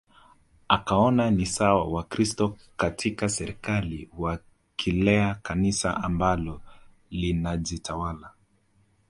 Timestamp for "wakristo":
1.87-2.57